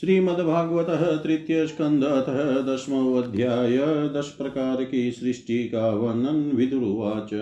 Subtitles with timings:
[0.00, 2.26] श्रीमद्भागवत तृतीय स्कंद अथ
[2.66, 3.78] दशमोध्याय
[4.14, 7.34] दस प्रकार की सृष्टि का वर्णन विदुर्वाच।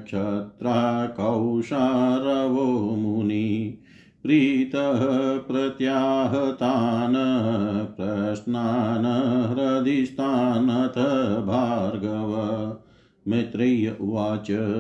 [0.07, 3.79] क्षत्रा कौशारवो मुनि।
[4.27, 12.33] प्रीतः प्रत्याहतान् प्रश्नान् हृदिस्तानथ भार्गव।
[13.29, 14.79] मैत्रेय्य उवाच।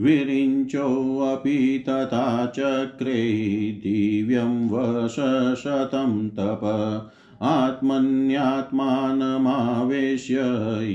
[0.00, 7.10] विरिञ्चोऽपि तथा चक्रे दिव्यं वशशतं तप।
[7.42, 10.36] आत्मन्यात्मानमावेश्य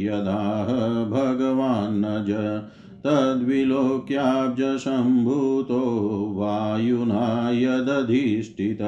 [0.05, 2.61] यदा भगवान्नज
[3.05, 5.81] तद्विलोक्याब्जशम्भूतो
[6.37, 8.81] वायुना यदधिष्ठित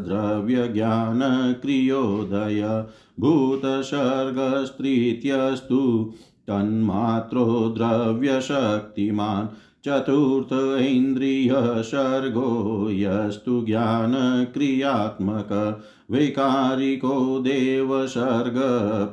[0.08, 2.84] द्रव्यज्ञानक्रियोदय।
[3.20, 6.12] भूतसर्गस्तृतीयस्तु
[6.48, 9.48] तन्मात्रो द्रव्यशक्तिमान्।
[9.88, 18.54] चतुर्थ इन्द्रियसर्गो यस्तु ज्ञानक्रियात्मक वैकारिको देवसर्ग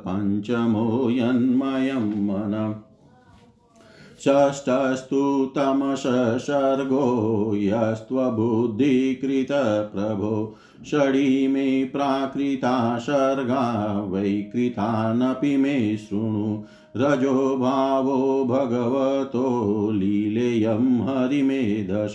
[0.08, 2.74] पञ्चमो यन्मयं मनम्
[4.20, 10.56] षष्ठस्तु तमसर्गो यस्त्वबुद्धिकृतप्रभो
[10.86, 16.64] षडीमे प्राकृता सर्गा वैकृतानपि मे शृणु।
[16.96, 22.14] रजो भावो भगवतो लीलेयं हरिमेधस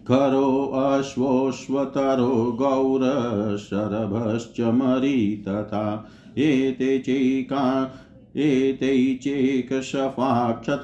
[0.07, 6.06] खरो अश्वोश्वतरो गौरशरभश्च मरी तथा
[6.38, 7.92] एते चैका
[8.36, 10.81] एतै चेकशफाक्षत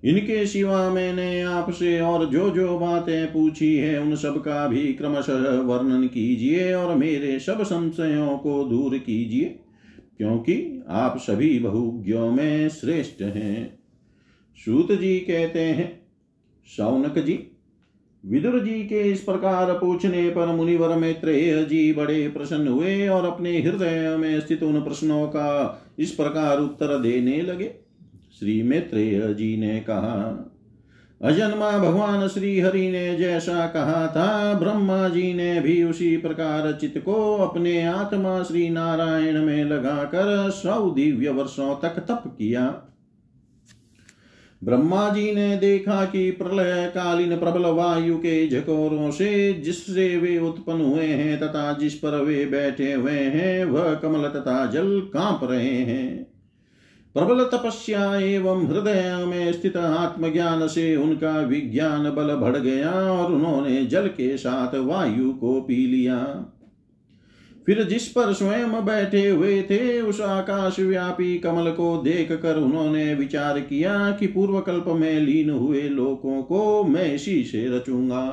[0.05, 5.61] इनके सिवा मैंने आपसे और जो जो बातें पूछी है, उन सब का भी क्रमशः
[5.61, 9.45] वर्णन कीजिए और मेरे सब संशयों को दूर कीजिए,
[10.19, 13.79] क्योंकि आप सभी बहुज्ञों में श्रेष्ठ हैं।
[14.59, 15.89] सूत जी कहते हैं,
[16.69, 17.39] शौनक जी,
[18.25, 23.51] विदुर जी के इस प्रकार पूछने पर मुनिवर मैत्रेय जी बड़े प्रसन्न हुए और अपने
[23.63, 27.75] हृदय में स्थित उन प्रश्नों का इस प्रकार उत्तर देने लगे।
[28.41, 30.53] श्री मैत्रेय जी ने कहा,
[31.23, 37.03] अजन्मा भगवान श्री हरि ने जैसा कहा था ब्रह्मा जी ने भी उसी प्रकार चित
[37.05, 42.83] को अपने आत्मा श्री नारायण में लगाकर सौ दिव्य वर्षों तक तप किया।
[44.65, 50.81] ब्रह्मा जी ने देखा कि प्रलय कालीन प्रबल वायु के झकोरों से जिससे वे उत्पन्न
[50.81, 55.75] हुए हैं तथा जिस पर वे बैठे हुए हैं, वह कमल तथा जल काँप रहे
[55.75, 56.36] हैं।
[57.17, 63.85] प्रबल तपस्या एवं हृदय में स्थित आत्मज्ञान से उनका विज्ञान बल बढ़ गया और उन्होंने
[63.87, 66.19] जल के साथ वायु को पी लिया।
[67.67, 73.15] फिर जिस पर स्वयं बैठे हुए थे, उस आकाश व्यापी कमल को देख कर उन्होंने
[73.15, 78.25] विचार किया कि पूर्व कल्प में लीन हुए लोगों को मैं इसी से रचूँगा।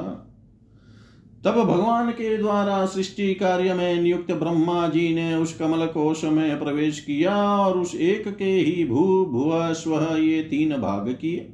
[1.45, 6.59] तब भगवान के द्वारा सृष्टि कार्य में नियुक्त ब्रह्मा जी ने उस कमल कोश में
[6.59, 11.49] प्रवेश किया और उस एक के ही भू भुव स्व ये तीन भाग किए।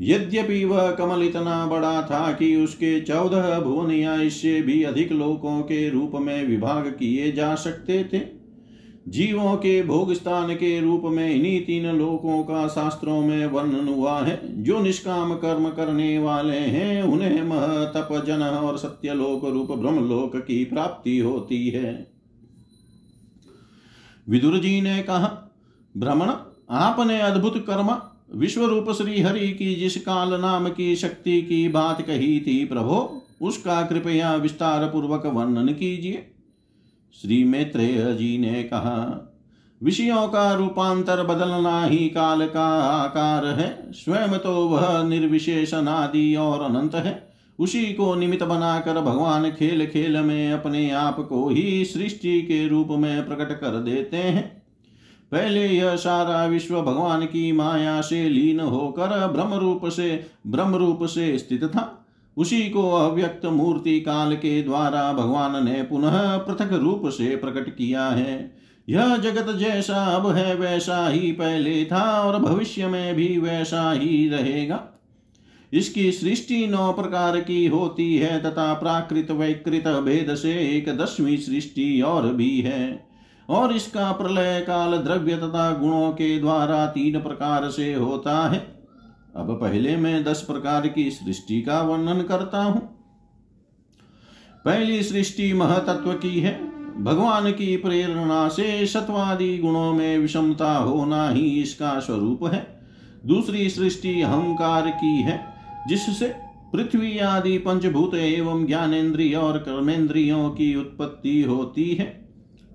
[0.00, 5.60] यद्यपि वह कमल इतना बड़ा था कि उसके चौदह भुवन या इससे भी अधिक लोकों
[5.60, 8.37] के रूप में विभाग किए जा सकते थे।
[9.08, 14.20] जीवों के भोग स्थान के रूप में इन्हीं तीन लोकों का शास्त्रों में वर्णन हुआ
[14.20, 20.36] है, जो निष्काम कर्म करने वाले हैं, उन्हें मह तप जन और सत्यलोक रूप ब्रह्मलोक
[20.36, 22.10] की प्राप्ति होती है।
[24.28, 25.28] विदुर जी ने कहा
[25.96, 26.32] भ्रमण
[26.70, 27.96] आपने अद्भुत कर्म
[28.34, 33.22] विश्व रूप श्री हरि की जिस काल नाम की शक्ति की बात कही थी प्रभो,
[33.42, 36.26] उसका कृपया विस्तार पूर्वक वर्णन कीजिए।
[37.14, 39.34] श्री मैत्रेय जी ने कहा,
[39.82, 46.94] विषयों का रूपांतर बदलना ही काल का आकार है। स्वयं तो वह निर्विशेषनादि और अनंत
[46.94, 52.68] है। उसी को निमित्त बनाकर भगवान खेल खेल में अपने आप को ही सृष्टि के
[52.68, 54.62] रूप में प्रकट कर देते हैं।
[55.32, 61.04] पहले यह सारा विश्व भगवान की माया से लीन होकर ब्रह्म रूप से ब्रह्म रूप
[61.04, 61.97] से स्थित था।
[62.38, 68.06] उसी को अव्यक्त मूर्ति काल के द्वारा भगवान ने पुनः पृथक रूप से प्रकट किया
[68.06, 68.56] है।
[68.88, 74.28] यह जगत जैसा अब है, वैसा ही पहले था और भविष्य में भी वैसा ही
[74.28, 75.04] रहेगा।
[75.72, 82.00] इसकी सृष्टि नौ प्रकार की होती है तथा प्राकृत वैकृत भेद से एक दसवीं सृष्टि
[82.00, 83.08] और भी है।
[83.48, 88.77] और इसका प्रलय काल द्रव्य तथा गुणों के द्वारा तीन प्रकार से होता है।
[89.38, 92.80] अब पहले मैं दस प्रकार की सृष्टि का वर्णन करता हूँ।
[94.64, 101.62] पहली सृष्टि महतत्व की है। भगवान की प्रेरणा से सत्वादि गुणों में विषमता होना ही
[101.62, 102.80] इसका स्वरूप है।
[103.26, 105.54] दूसरी सृष्टि अहंकार की है,
[105.88, 106.34] जिससे
[106.72, 112.28] पृथ्वी आदि पंचभूत एवं ज्ञानेन्द्रिय और कर्मेंद्रियों की उत्पत्ति होती है।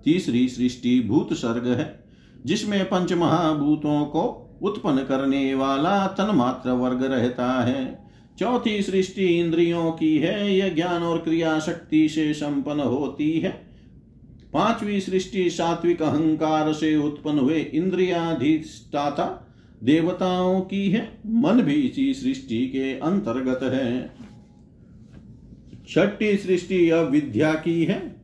[0.04, 2.04] तीसरी सृष्टि भूत सर्ग है,
[2.46, 8.04] जिसमें पंच महाभूतों को उत्पन्न करने वाला तन्मात्र वर्ग रहता है।
[8.40, 13.74] चौथी सृष्टि इंद्रियों की है, यह ज्ञान और क्रिया शक्ति से संपन्न होती है।
[14.54, 22.68] पांचवी सृष्टि सात्विक अहंकार से उत्पन्न हुए इंद्रियाधिष्ठाता देवताओं की है। मन भी इसी सृष्टि
[22.68, 24.14] के अंतर्गत है।
[25.90, 28.16] छठी सृष्टि अविद्या की है।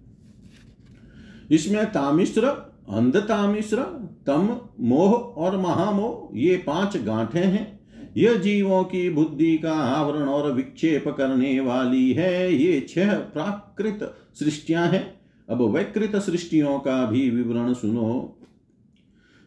[1.52, 2.48] इसमें तामिश्र
[2.90, 7.80] अंधता मिश्र तम, मोह और महामोह, ये पाँच गांठे हैं।
[8.18, 14.88] यह जीवों की बुद्धि का आवरण और विक्षेप करने वाली है। ये छह प्राकृत सृष्टियाँ
[14.88, 18.36] हैं। अब वैकृत सृष्टियों का भी विवरण सुनो।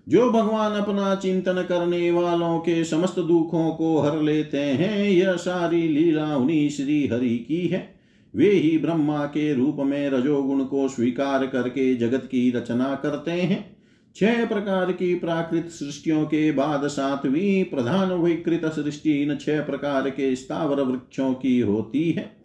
[0.08, 5.88] जो भगवान अपना चिंतन करने वालों के समस्त दुखों को हर लेते हैं, यह सारी
[5.88, 7.94] लीला उन्हीं श्री हरि की है।
[8.36, 13.71] वे ही ब्रह्मा के रूप में रजोगुण को स्वीकार करके जगत की रचना करते हैं।
[14.16, 20.36] छह प्रकार की प्राकृत सृष्टियों के बाद सातवीं प्रधान विकृत सृष्टि इन छह प्रकार के
[20.36, 22.36] स्थावर वृक्षों की होती है।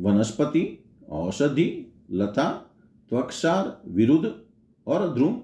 [0.00, 2.50] वनस्पति, औषधि, लता
[3.10, 4.34] त्वक्षार विरुद्ध
[4.86, 5.40] और ध्रुम।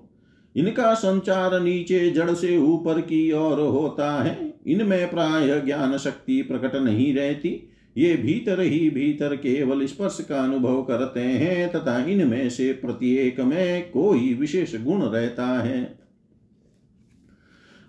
[0.57, 6.77] इनका संचार नीचे जड़ से ऊपर की ओर होता है। इनमें प्राय ज्ञान शक्ति प्रकट
[6.77, 7.68] नहीं रहती।
[7.99, 13.91] ये भीतर ही भीतर केवल स्पर्श का अनुभव करते हैं, तथा इनमें से प्रत्येक में
[13.91, 15.99] कोई विशेष गुण रहता है।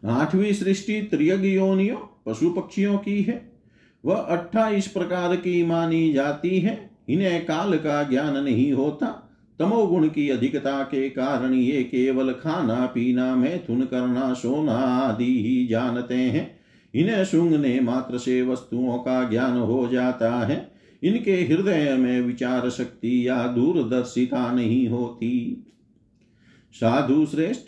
[0.05, 3.51] आठवीं सृष्टि त्रियग पशु पक्षियों की है।
[4.05, 10.29] वह अट्ठाईस प्रकार की मानी जाती है। इन्हें काल का ज्ञान नहीं होता। तमोगुण की
[10.29, 16.58] अधिकता के कारण ये केवल खाना, पीना, मैथुन, करना, सोना आदि ही जानते हैं।
[16.95, 20.71] इन्हें सूंघने मात्र से वस्तुओं का ज्ञान हो जाता है।
[21.03, 25.65] इनके हृदय में विचार शक्ति या दूरदर्शिता नहीं होती।
[26.73, 27.61] साधु श्रेष्ठ,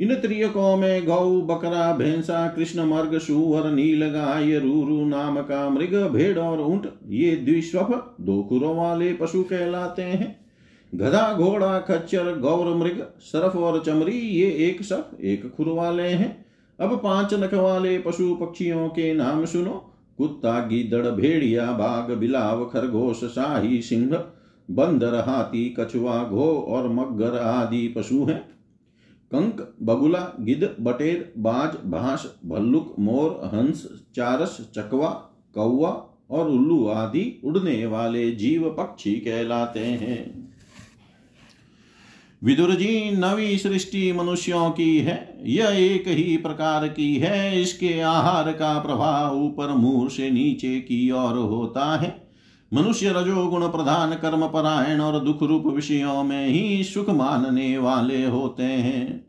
[0.00, 5.94] इन त्रियकों में गौ, बकरा, भैंसा, कृष्ण मर्ग सुवर नील गाय, रूरु नाम का मृग,
[5.94, 10.44] भेड़ और ऊँट, ये द्विस्वप, दो खुरों वाले पशु कहलाते हैं।
[10.94, 16.43] गधा, घोड़ा, खच्चर, गौर मृग, सरफ और चमरी ये एक सफ एक खुर वाले हैं।
[16.84, 23.24] अब पाँच नख वाले पशु पक्षियों के नाम सुनो। कुत्ता, गिदड़, भेड़िया, बाघ, बिलाव, खरगोश,
[23.24, 24.24] शाही, सिंह,
[24.70, 28.54] बंदर, हाथी, कछुआ घो और मगर आदि पशु हैं।
[29.32, 35.08] कंक, बगुला गिद बटेर, बाज, भास, भल्लुक, मोर, हंस, चारस, चकवा,
[35.54, 40.43] कौवा और उल्लू आदि उड़ने वाले जीव पक्षी कहलाते हैं।
[42.42, 48.52] विदुर जी नवी सृष्टि मनुष्यों की है। यह एक ही प्रकार की है। इसके आहार
[48.52, 52.28] का प्रभाव ऊपर मुँह से नीचे की ओर होता है।
[52.74, 58.62] मनुष्य रजोगुण प्रधान कर्म परायण और दुख रूप विषयों में ही सुख मानने वाले होते
[58.62, 59.23] हैं।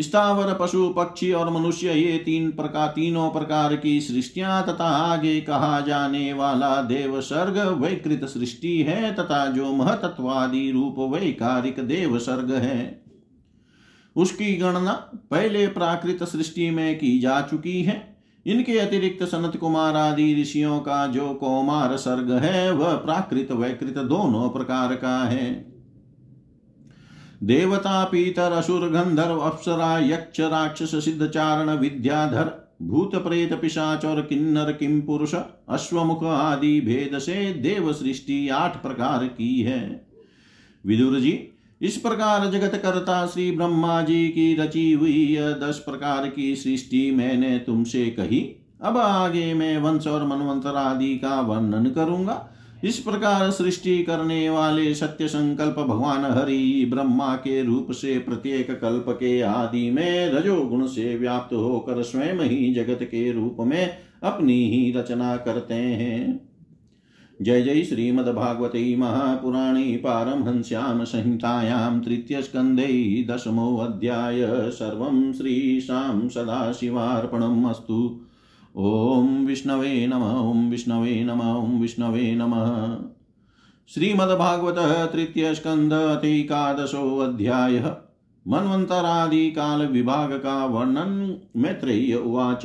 [0.00, 5.80] स्थावर पशु, पक्षी और मनुष्य, ये तीन प्रकार, तीनों प्रकार की सृष्टियाँ तथा आगे कहा
[5.80, 13.04] जाने वाला देव सर्ग वैकृत सृष्टि है तथा जो महतत्वादि रूप वैकारिक देव सर्ग है।
[14.16, 14.92] उसकी गणना
[15.30, 21.06] पहले प्राकृत सृष्टि में की जा चुकी है। इनके अतिरिक्त सनत कुमार आदि ऋषियों का
[21.06, 25.75] जो कौमार सर्ग है, वह प्राकृत वैकृत दोनों प्रकार का है।
[27.42, 32.50] देवता पीतर असुर गंधर्व अप्सरा यक्ष राक्षस सिद्ध चारण विद्याधर
[32.82, 35.34] भूत प्रेत पिशाच और किन्नर किम पुरुष
[35.68, 40.08] अश्वमुख आदि भेद से देव सृष्टि आठ प्रकार की है।
[40.84, 41.38] विदुर जी,
[41.80, 47.10] इस प्रकार जगत करता श्री ब्रह्मा जी की रची हुई यह दस प्रकार की सृष्टि
[47.10, 48.40] मैंने तुमसे कही।
[48.82, 52.52] अब आगे मैं वंश और मनवंतर आदि का वर्णन करूँगा।
[52.84, 59.04] इस प्रकार सृष्टि करने वाले सत्य संकल्प भगवान हरि ब्रह्मा के रूप से प्रत्येक कल्प
[59.08, 63.90] के आदि में रजोगुण से व्याप्त होकर स्वयं ही जगत के रूप में
[64.22, 66.48] अपनी ही रचना करते हैं।
[67.42, 76.28] जय जय श्रीमद्भागवते महापुराणे पारमहंस्यां संहितायां तृतीय तृतीयस्कन्धे दशमोऽध्याय सर्वं श्रीशां
[77.70, 78.25] अस्तु।
[78.78, 82.96] ॐ विष्णवे नम ॐ विष्णवे नम ॐ विष्णवे नमः।
[83.88, 87.96] श्रीमद्भागवत तृतीयस्कन्ध अथैकादशोऽध्यायः
[88.48, 92.62] मन्वन्तरादिकाल विभाग का वर्णन, मैत्रेय उवाच।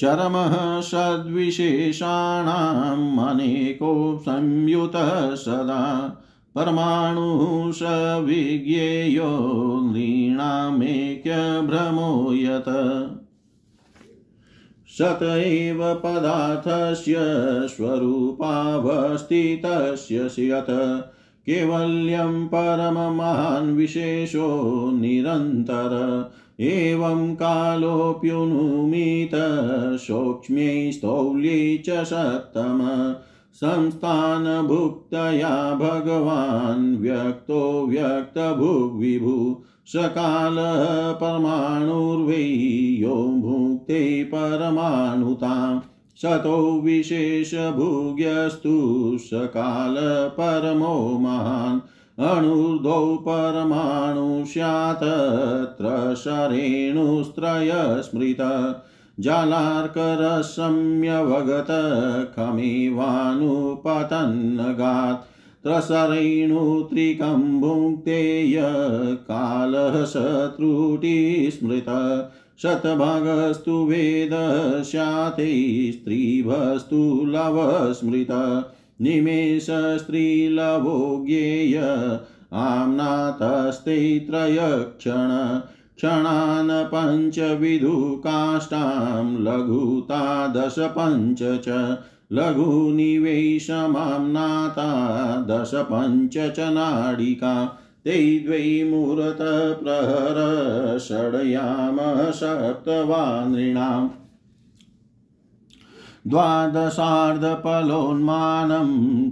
[0.00, 6.08] चरमः सद्विशेषाणाम् अनेको संयुतः सदा
[6.54, 7.82] परमाणुष
[8.24, 13.25] विज्ञेयो नृणामेक्यभ्रमो यत्।
[14.98, 17.14] सत एव पदार्थस्य
[17.68, 21.10] स्वरूपावस्थितस्य यत्
[21.46, 26.24] केवल्यं परममहान् विशेषो निरन्तर।
[26.60, 29.30] एवं कालोऽप्युनुमीत
[30.00, 33.14] सौक्ष्म्यै स्थौल्यै च सत्तम।
[33.54, 45.80] संस्थानभुक्तया भगवान् व्यक्तो व्यक्तभुग्विभु। सकालः परमाणुर्वै यो भुक्ते परमाणुताम्
[46.16, 49.96] सतो विशेषभुग्यस्तु सकाल
[50.40, 51.80] परमो महान्।
[52.24, 58.82] अणुर्धौ परमाणु स्यात्त्र शरेणुस्त्रय स्मृत
[59.20, 61.66] जालार्करसम्यवगत
[62.36, 65.35] खमेवानुपतन्नगात्।
[65.66, 68.62] त्रसरेणुत्रिकं भुङ्क्तेय
[69.30, 71.86] कालः शत्रुटिस्मृत
[72.62, 74.30] शतभागस्तु वेद
[74.82, 78.28] स्याते स्त्रीभस्तु लवस्मृत
[79.00, 81.78] निमेषस्त्रीलवो ज्ञेय
[82.52, 85.60] आम्नातस्ते त्रयक्षण
[85.96, 91.98] क्षणान् पञ्चविधुकाष्ठां लघुता दश पञ्च च।
[92.32, 94.86] लघुनिवेशमाम्नाता
[95.48, 97.52] दश पञ्च च नाडिका
[98.04, 100.38] ते द्वै मुहूर्तप्रहर
[100.98, 101.98] षड्याम
[102.40, 104.08] सप्तवानृणाम्
[106.30, 108.88] द्वादशार्धफलोन्मानं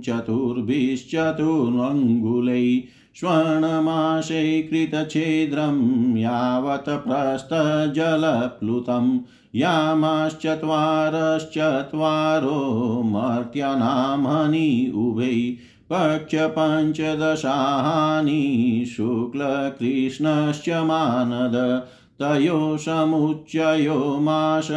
[0.07, 2.67] चतुर्भिश्चतुरङ्गुलै
[3.17, 5.77] स्वर्णमाशे कृतछेद्रं
[6.17, 9.07] यावत् प्रस्थजलप्लुतं
[9.57, 10.61] यामाश्चत्वारश्चत्वारो
[13.07, 15.37] मर्त्यानामनि उभै
[15.91, 16.85] पक्षपञ्चदशानि
[18.97, 21.57] शुक्लकृष्णश्च मानद
[22.23, 24.69] तयो समुच्चयो माश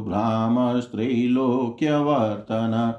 [0.07, 2.93] भ्रामस्त्रैलोक्यवर्तन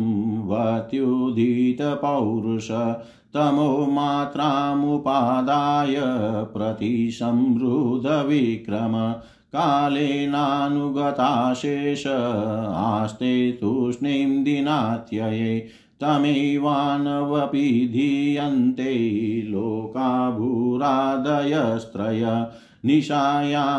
[0.51, 1.09] वत्युदितपौरुष
[3.35, 5.95] तमो मात्रामुपादाय
[6.53, 7.35] प्रतिसंरुधविक्रम
[9.55, 15.59] कालेनानुगताशेष आस्ते तूष्णीं दिनात्यये
[16.01, 18.93] तमेवानवपि धीयन्ते
[19.47, 22.23] लोका भूरादयस्त्रय
[22.85, 23.73] निशायामनुवृतायां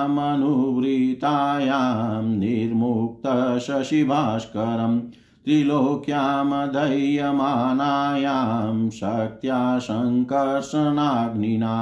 [2.39, 5.01] निर्मुक्तशशिभास्करम्
[5.45, 11.75] त्रिलोक्यां दह्यमानायां शक्त्या सङ्कर्षणाग्निना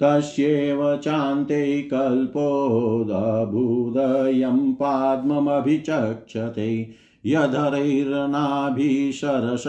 [0.00, 9.64] तस्यैव चान्ते कल्पोदभूदयं पाद्ममभिचक्षते। यधरैर्नाभिशरस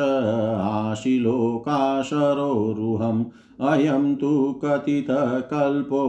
[0.61, 3.25] आशिलोकाशरोरुहम्।
[3.61, 6.03] अयं तु कथितकल्पो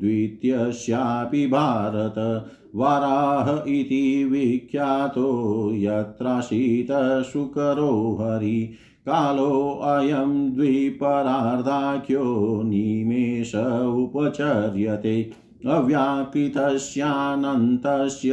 [0.00, 8.74] द्वितीयस्यापि भारत। वाराह इति विख्यातो यत्राशीतशुकरो हरि
[9.08, 18.32] कालोऽयं द्विपरार्धाख्यो निमेष उपचर्यते। अव्याकृतस्यानन्तस्य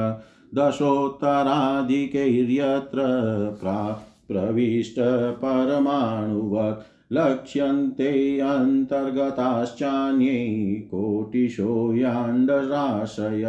[0.56, 3.00] दशोत्तराधिकैर्यत्र
[3.62, 3.80] प्रा
[4.30, 10.36] प्रविष्टपरमाणुवत् लक्ष्यन्ते अन्तर्गताश्चान्ये
[10.92, 13.46] कोटिशो याण्डराशय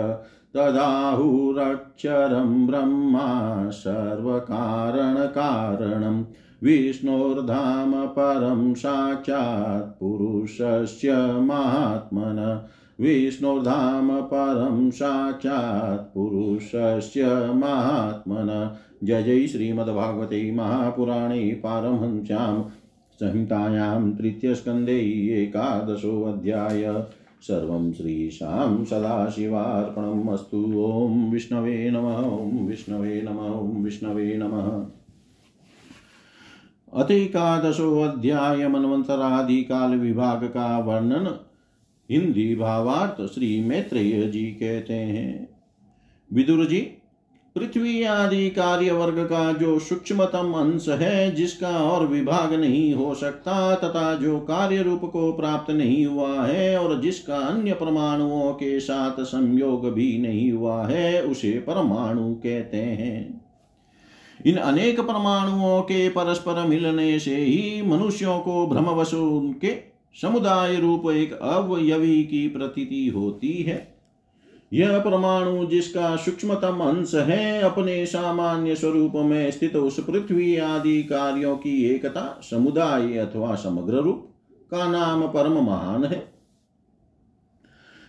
[0.57, 3.29] तदाहुरक्षरं ब्रह्मा
[3.70, 6.22] सर्वकारणकारणं
[6.62, 12.68] विष्णोर्धाम परं साक्षात् पुरुषस्य महात्मन।
[13.01, 22.62] विष्णोर्धाम परं साक्षात् पुरुषस्य महात्मन। जय जय श्रीमद्भागवते महापुराणे पारमहंस्यां
[23.14, 24.99] संहितायां तृतीयस्कन्धे
[25.42, 27.05] एकादशोऽध्याय।
[27.40, 34.97] सर्वं श्रीशां सदाशिवार्पणम् अस्तु। ॐ विष्णवे नमः, ॐ विष्णवे नमः, ॐ विष्णवे नमः।
[36.94, 41.38] अतिकादशोऽध्याय मनवंतरादि काल विभाग का वर्णन
[42.11, 45.48] हिंदी भावार्थ श्री मैत्रेय जी कहते हैं
[46.33, 46.81] विदुर जी
[47.57, 53.74] पृथ्वी आदि कार्य वर्ग का जो सूक्ष्मतम अंश है, जिसका और विभाग नहीं हो सकता,
[53.74, 59.22] तथा जो कार्य रूप को प्राप्त नहीं हुआ है, और जिसका अन्य परमाणुओं के साथ
[59.22, 63.47] संयोग भी नहीं हुआ है, उसे परमाणु कहते हैं।
[64.46, 69.77] इन अनेक परमाणुओं के परस्पर मिलने से ही मनुष्यों को भ्रमवश उनके
[70.22, 73.98] समुदाय रूप एक अवयवी की प्रतीति होती है।
[74.72, 81.57] यह परमाणु जिसका सूक्ष्मतम अंश है, अपने सामान्य स्वरूप में स्थित उस पृथ्वी आदि कार्यों
[81.57, 84.35] की एकता समुदाय अथवा समग्र रूप
[84.70, 86.38] का नाम परम महान है।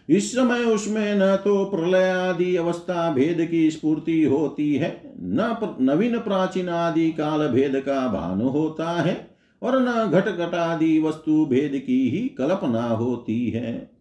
[0.10, 6.18] इस समय उसमें न तो प्रलय आदि अवस्था भेद की स्फूर्ति होती है। न नवीन
[6.20, 9.16] प्राचीन आदि काल भेद का भान होता है
[9.62, 13.92] और न घट घटादि वस्तु भेद की ही कल्पना होती है।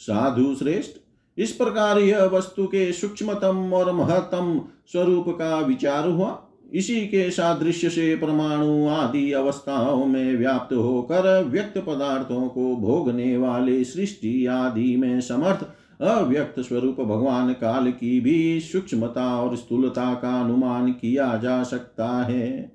[0.00, 0.96] साधु श्रेष्ठ,
[1.38, 4.60] इस प्रकार यह वस्तु के सूक्ष्मतम और महत्तम
[4.92, 6.30] स्वरूप का विचार हुआ।
[6.72, 13.84] इसी के सादृश्य से परमाणु आदि अवस्थाओं में व्याप्त होकर व्यक्त पदार्थों को भोगने वाले
[13.84, 15.66] सृष्टि आदि में समर्थ,
[16.02, 22.71] अव्यक्त स्वरूप भगवान काल की भी सूक्ष्मता और स्थूलता का अनुमान किया जा सकता है।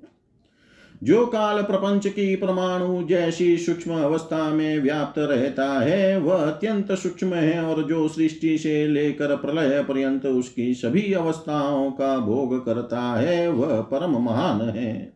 [1.02, 7.34] जो काल प्रपंच की परमाणु जैसी सूक्ष्म अवस्था में व्याप्त रहता है, वह अत्यंत सूक्ष्म
[7.34, 13.50] है और जो सृष्टि से लेकर प्रलय पर्यंत उसकी सभी अवस्थाओं का भोग करता है,
[13.50, 15.12] वह परम महान है।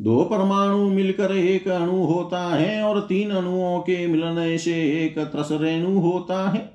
[0.00, 5.48] दो परमाणु मिलकर एक अणु होता है और तीन अणुओं के मिलने से एक त्रस
[5.52, 6.73] रेणु होता है।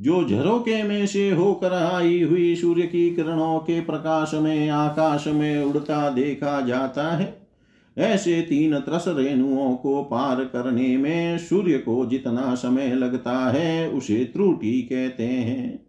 [0.00, 5.64] जो झरोके में से होकर आई हुई सूर्य की किरणों के प्रकाश में, आकाश में
[5.64, 7.48] उड़ता देखा जाता है।
[7.98, 14.24] ऐसे तीन त्रस रेणुओं को पार करने में सूर्य को जितना समय लगता है, उसे
[14.24, 15.86] त्रुटि कहते हैं।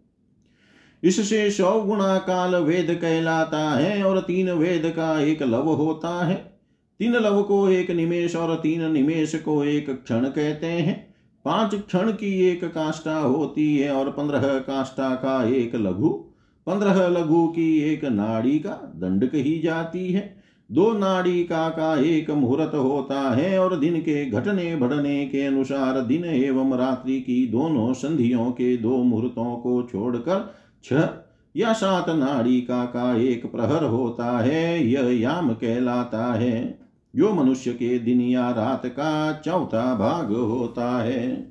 [1.02, 6.58] इससे सौ गुणा काल वेद कहलाता है और तीन वेद का एक लव होता है।
[6.98, 11.09] तीन लव को एक निमेश और तीन निमेश को एक क्षण कहते हैं।
[11.44, 16.08] पाँच क्षण की एक काष्ठा होती है और पंद्रह काष्ठा का एक लघु,
[16.66, 22.30] पंद्रह लघु की एक नाड़ी का दंड कही जाती है। दो नाड़ी का का एक
[22.30, 27.92] मुहूर्त होता है और दिन के घटने बढ़ने के अनुसार दिन एवं रात्रि की दोनों
[27.92, 31.08] संधियों के दो मुहूर्तों को छोड़कर छह
[31.56, 36.79] या सात नाड़ी का का एक प्रहर होता है, यह याम कहलाता है।
[37.14, 41.46] जो मनुष्य के दिन या रात का चौथा भाग होता है।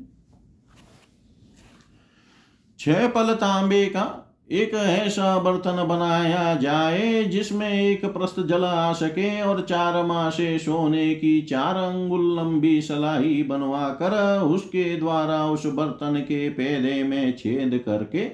[2.79, 9.41] छह पल तांबे का एक ऐसा बर्तन बनाया जाए, जिसमें एक प्रस्त जल आ सके
[9.41, 16.19] और चार मासे सोने की चार अंगुल लंबी सलाही बनवा कर उसके द्वारा उस बर्तन
[16.19, 18.29] के पेदे में छेद करके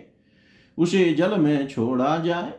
[0.78, 2.54] उसे जल में छोड़ा जाए।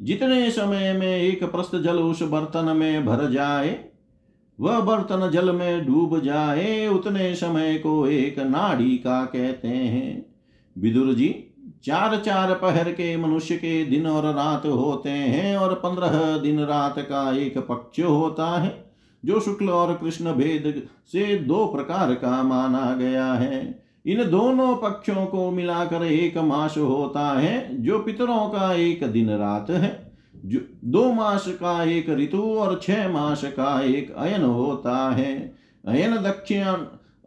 [0.00, 3.68] जितने समय में एक प्रस्त जल उस बर्तन में भर जाए
[4.60, 10.26] वह बर्तन जल में डूब जाए, उतने समय को एक नाड़ी का कहते हैं।
[10.78, 11.44] विदुर जी,
[11.84, 16.98] चार चार पहर के मनुष्य के दिन और रात होते हैं और पंद्रह दिन रात
[16.98, 18.84] का एक पक्ष होता है,
[19.24, 25.26] जो शुक्ल और कृष्ण भेद से दो प्रकार का माना गया है। इन दोनों पक्षों
[25.26, 30.03] को मिलाकर एक मास होता है, जो पितरों का एक दिन रात है।
[30.84, 35.54] दो मास का एक ऋतु और छह मास का एक अयन होता है।
[35.88, 36.64] अयन दक्षिण,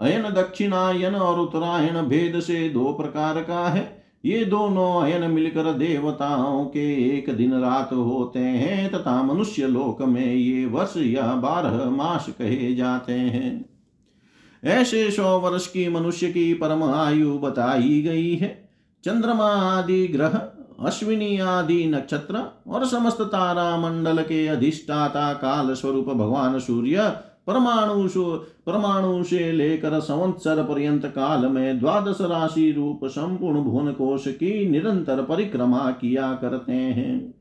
[0.02, 6.66] अयन दक्षिणायन और उत्तरायण भेद से दो प्रकार का है। ये दोनों अयन मिलकर देवताओं
[6.66, 12.30] के एक दिन रात होते हैं तथा मनुष्य लोक में ये वर्ष या बारह मास
[12.30, 13.70] कहे जाते हैं।
[14.64, 18.70] ऐसे सौ वर्ष की मनुष्य की परम आयु बताई गई है।
[19.04, 20.50] चंद्रमा आदि ग्रह
[20.86, 27.10] अश्विनी आदि नक्षत्र और समस्त तारा मंडल के अधिष्ठाता काल स्वरूप भगवान सूर्य
[27.48, 28.08] परमाणु
[28.66, 35.24] परमाणु से लेकर संवत्सर पर्यंत काल में द्वादश राशि रूप संपूर्ण भुवन कोश की निरंतर
[35.24, 37.34] परिक्रमा किया करते हैं।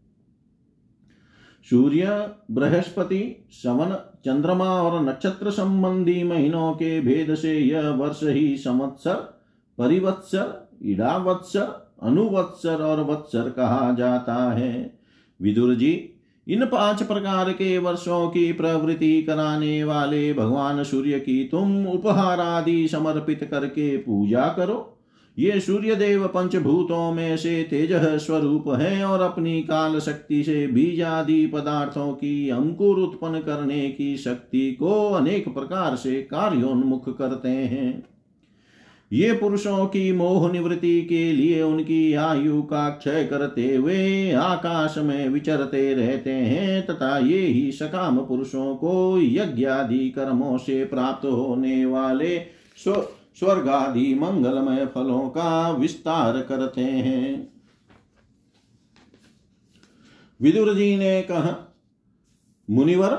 [1.70, 9.14] सूर्य, बृहस्पति, शवन, चंद्रमा और नक्षत्र संबंधी महीनों के भेद से यह वर्ष ही संवत्सर
[9.78, 14.98] परिवत्सर, इडावत्सर अनुवत्सर और वत्सर कहा जाता है।
[15.40, 15.92] विदुर जी,
[16.46, 22.88] इन पाँच प्रकार के वर्षों की प्रवृत्ति कराने वाले भगवान सूर्य की तुम उपहार आदि
[22.88, 24.92] समर्पित करके पूजा करो।
[25.38, 31.02] ये सूर्य देव पंचभूतों में से तेज स्वरूप है और अपनी काल शक्ति से बीज
[31.02, 38.15] आदि पदार्थों की अंकुर उत्पन्न करने की शक्ति को अनेक प्रकार से कार्योन्मुख करते हैं।
[39.12, 45.28] ये पुरुषों की मोह निवृत्ति के लिए उनकी आयु का क्षय करते हुए आकाश में
[45.28, 51.84] विचरते रहते हैं तथा ये ही सकाम पुरुषों को यज्ञ आदि कर्मों से प्राप्त होने
[51.86, 52.38] वाले
[52.78, 57.52] स्वर्ग आदि मंगलमय फलों का विस्तार करते हैं।
[60.40, 61.56] विदुर जी ने कहा,
[62.68, 63.18] मुनिवर,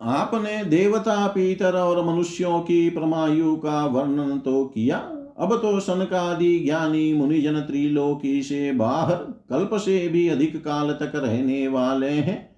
[0.00, 4.98] आपने देवता पीतर और मनुष्यों की परमायु का वर्णन तो किया
[5.40, 9.14] अब तो सनकादि ज्ञानी मुनिजन त्रिलोकी से बाहर
[9.50, 12.50] कल्प से भी अधिक काल तक रहने वाले हैं।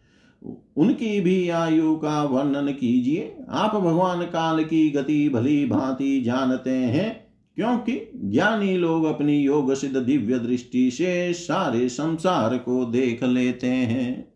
[0.76, 7.26] उनकी भी आयु का वर्णन कीजिए। आप भगवान काल की गति भली भांति जानते हैं,
[7.56, 14.32] क्योंकि ज्ञानी लोग अपनी योग सिद्ध दिव्य दृष्टि से सारे संसार को देख लेते हैं।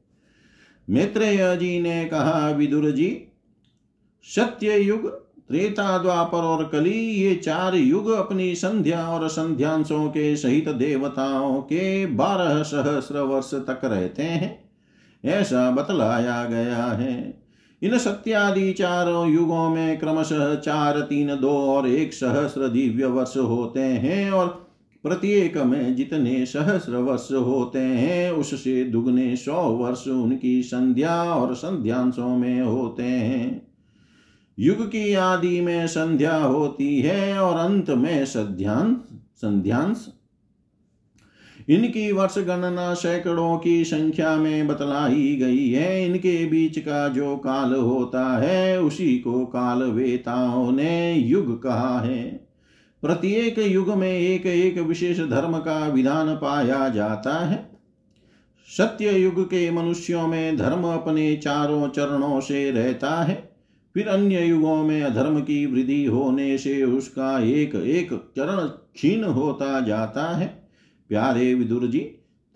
[0.91, 3.25] मित्रेय जी ने कहा, विदुर जी
[4.25, 10.69] सत्य युग त्रेता द्वापर और कली, ये चार युग अपनी संध्या और संध्यांशों के सहित
[10.69, 14.71] देवताओं के बारह सहस्र वर्ष तक रहते हैं।
[15.25, 17.43] ऐसा बतलाया गया है।
[17.83, 23.81] इन सत्यादि चारों युगों में क्रमशः चार, तीन, दो और एक सहस्र दिव्य वर्ष होते
[23.81, 24.67] हैं और
[25.03, 32.37] प्रत्येक में जितने सहस्र वर्ष होते हैं, उससे दुगने सौ वर्ष उनकी संध्या और संध्यांशों
[32.37, 33.66] में होते हैं।
[34.59, 40.09] युग की आदि में संध्या होती है और अंत में संध्यांश संध्यांश।
[41.69, 47.75] इनकी वर्ष गणना सैकड़ों की संख्या में बतलाई गई है। इनके बीच का जो काल
[47.75, 52.49] होता है, उसी को काल वेताओं ने युग कहा है।
[53.03, 57.71] प्रत्येक युग में एक एक विशेष धर्म का विधान पाया जाता है।
[58.79, 63.56] सत्य युग के मनुष्यों में धर्म अपने चारों चरणों से रहता है।
[63.97, 69.81] फिर अन्य युगों में अधर्म की वृद्धि होने से उसका एक एक चरण क्षीण होता
[69.81, 70.47] जाता है।
[71.11, 72.01] प्यारे विदुर जी,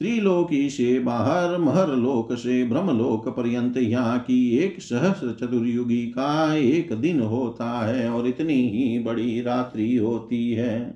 [0.00, 6.92] त्रिलोकी से बाहर महर लोक से ब्रह्मलोक पर्यंत यहाँ की एक सहस्र चतुर्युगी का एक
[6.92, 10.94] दिन होता है और इतनी ही बड़ी रात्रि होती है,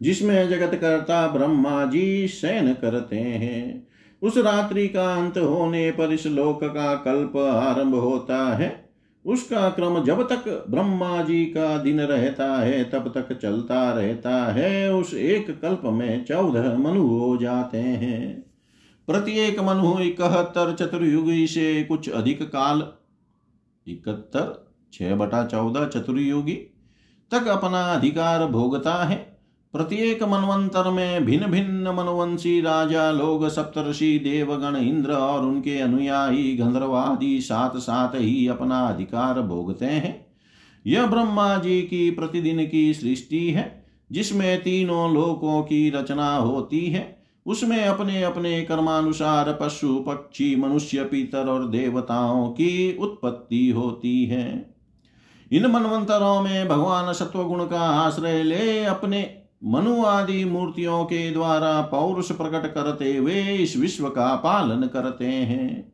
[0.00, 3.85] जिसमें जगत करता ब्रह्मा जी शयन करते हैं।
[4.22, 8.90] उस रात्रि का अंत होने पर इस लोक का कल्प आरंभ होता है।
[9.24, 14.94] उसका क्रम जब तक ब्रह्मा जी का दिन रहता है, तब तक चलता रहता है।
[14.94, 18.42] उस एक कल्प में चौदह मनु हो जाते हैं।
[19.06, 22.88] प्रत्येक मनु इकहत्तर चतुर्युगी से कुछ अधिक काल,
[23.86, 26.54] इकहत्तर, छह बटा चौदह चतुर्युगी
[27.30, 29.35] तक अपना अधिकार भोगता है।
[29.72, 37.40] प्रत्येक मनवंतर में भिन्न भिन्न मनवंशी राजा, लोग, सप्तर्षि, देवगण, इंद्र और उनके अनुयायी, गंधर्वादि
[37.40, 40.26] साथ साथ ही अपना अधिकार भोगते हैं।
[40.86, 47.16] यह ब्रह्मा जी की प्रतिदिन की सृष्टि है, जिसमें तीनों लोकों की रचना होती है।
[47.46, 54.74] उसमें अपने अपने कर्मानुसार पशु, पक्षी, मनुष्य, पीतर और देवताओं की उत्पत्ति होती है।
[55.52, 62.32] इन मनवंतरों में भगवान सत्वगुण का आश्रय ले अपने मनु आदि मूर्तियों के द्वारा पौरुष
[62.32, 65.92] प्रकट करते हुए इस विश्व का पालन करते हैं।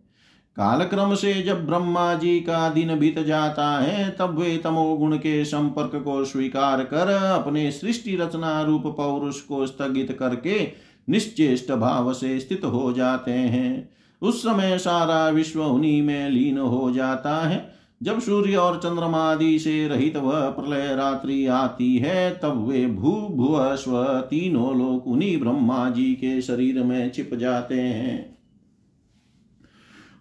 [0.57, 6.03] कालक्रम से जब ब्रह्मा जी का दिन बीत जाता है, तब वे तमोगुण के संपर्क
[6.05, 10.73] को स्वीकार कर अपने सृष्टि रचना रूप पौरुष को स्थगित करके
[11.09, 13.89] निश्चेष्ट भाव से स्थित हो जाते हैं।
[14.23, 19.89] उस समय सारा विश्व उन्हीं में लीन हो जाता है। जब सूर्य और चंद्रमादि से
[19.89, 25.91] रहित वह प्रलय रात्रि आती है, तब वे भू भुव स्व तीनों लोग उन्हीं ब्रह्मा
[25.91, 28.39] जी के शरीर में छिप जाते हैं।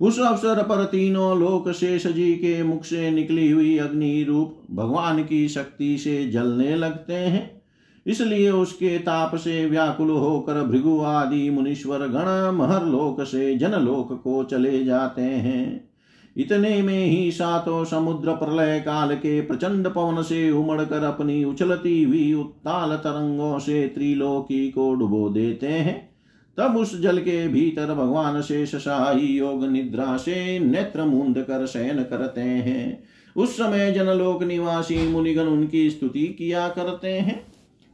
[0.02, 5.24] उस अवसर पर तीनों लोक शेष जी के मुख से निकली हुई अग्नि रूप भगवान
[5.24, 7.62] की शक्ति से जलने लगते हैं।
[8.08, 14.44] इसलिए उसके ताप से व्याकुल होकर भृगु आदि मुनीश्वर गण महर लोक से जनलोक को
[14.44, 15.91] चले जाते हैं।
[16.38, 22.04] इतने में ही सातों समुद्र प्रलय काल के प्रचंड पवन से उमड़ कर अपनी उछलती
[22.04, 26.10] हुई उत्ताल तरंगों से त्रिलोकी को डुबो देते हैं।
[26.58, 32.04] तब उस जल के भीतर भगवान शेष शाही योग निद्रा से नेत्र मुंद कर शयन
[32.04, 33.04] करते हैं।
[33.36, 37.42] उस समय जनलोक निवासी मुनिगण उनकी स्तुति किया करते हैं।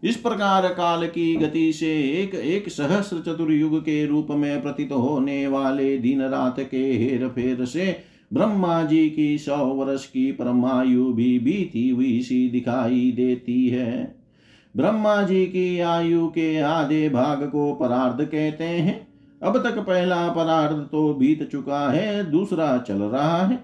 [0.04, 5.48] इस प्रकार काल की गति से एक एक सहस्र चतुर्युग के रूप में प्रतीत होने
[5.48, 11.40] वाले दिन रात के हेर फेर से ब्रह्मा जी की सौ वर्ष की परमायु भी
[11.40, 14.16] बीती हुई सी दिखाई देती है।
[14.76, 19.08] ब्रह्मा जी की आयु के आधे भाग को परार्ध कहते हैं।
[19.44, 23.56] अब तक पहला परार्ध तो बीत चुका है, दूसरा चल रहा है।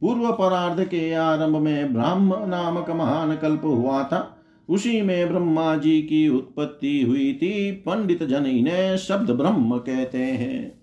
[0.00, 4.38] पूर्व परार्ध के आरंभ में ब्राह्म नामक महान कल्प हुआ था।
[4.68, 10.81] उसी में ब्रह्मा जी की उत्पत्ति हुई थी। पंडित जन इन्हें शब्द ब्रह्म कहते हैं।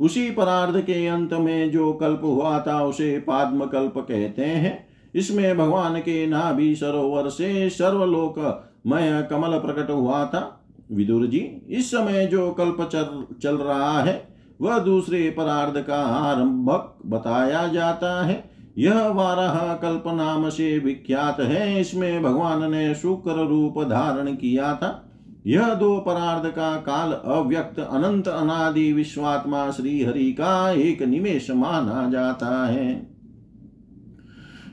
[0.00, 5.58] उसी परार्ध के अंत में जो कल्प हुआ था, उसे पाद्म कल्प कहते हैं। इसमें
[5.58, 12.26] भगवान के नाभि सरोवर से सर्वलोक मय कमल प्रकट हुआ था। विदुर जी, इस समय
[12.26, 14.28] जो कल्प चल चल रहा है,
[14.60, 21.80] वह दूसरे परार्ध का आरंभक बताया जाता है। यह वाराह कल्प नाम से विख्यात है।
[21.80, 25.07] इसमें भगवान ने शुक्र रूप धारण किया था।
[25.48, 32.10] यह दो परार्ध का काल अव्यक्त अनंत अनादि विश्वात्मा श्री हरि का एक निमेश माना
[32.10, 33.18] जाता है।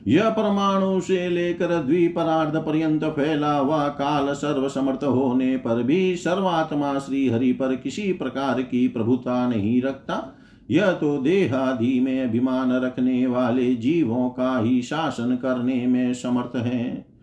[0.07, 6.99] यह परमाणु से लेकर द्विपरार्ध पर्यंत फैला हुआ काल सर्व समर्थ होने पर भी सर्वात्मा
[6.99, 10.35] श्री हरि पर किसी प्रकार की प्रभुता नहीं रखता।
[10.71, 17.14] यह तो देहादि में अभिमान रखने वाले जीवों का ही शासन करने में समर्थ है।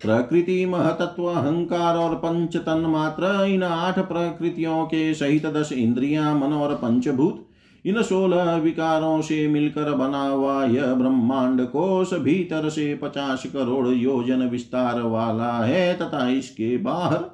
[0.00, 6.52] प्रकृति महतत्व अहंकार और पंच तन मात्र इन आठ प्रकृतियों के सहित दस इंद्रिया, मन
[6.52, 7.46] और पंचभूत,
[7.84, 14.42] इन सोलह विकारों से मिलकर बना हुआ यह ब्रह्मांड कोश भीतर से पचास करोड़ योजन
[14.42, 17.24] विस्तार वाला है, तथा इसके बाहर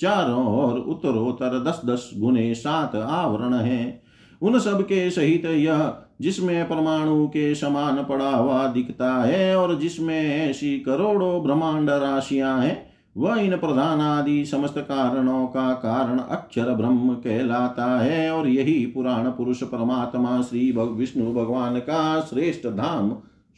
[0.00, 4.02] चारों ओर उत्तरोत्तर दस दस गुने सात आवरण है।
[4.42, 5.78] उन सब के सहित यह
[6.20, 12.86] जिसमें परमाणु के समान पड़ा हुआ दिखता है और जिसमें ऐसी करोड़ों ब्रह्मांड राशियाँ हैं,
[13.16, 19.30] वह इन प्रधान आदि समस्त कारणों का कारण अक्षर ब्रह्म कहलाता है और यही पुराण
[19.30, 23.10] पुरुष परमात्मा श्री भग विष्णु भगवान का श्रेष्ठ धाम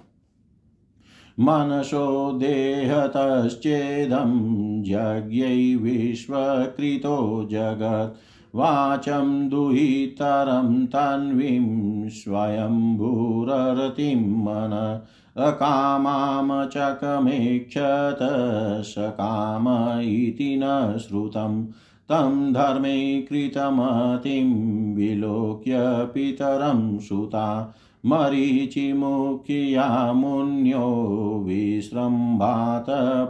[1.41, 4.31] मनसो देहतश्चेदं
[4.85, 8.17] यज्ञै विश्वकृतो जगत्।
[8.57, 15.01] वाचं दुहितरं तन्वीं स्वयंभूररतिं मन।
[15.37, 18.19] अकामां चकमेक्षत
[18.83, 21.67] सकाम इति न श्रुतम्
[22.09, 23.21] तं धर्मे
[24.95, 25.75] विलोक्य
[26.15, 27.75] पितरं सुता।
[28.07, 32.87] मरीचिमुख्या मुन्यो विस्रम्भात